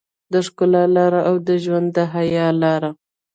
[0.33, 2.91] د ښکلا لاره او د ژوند د حيا لاره.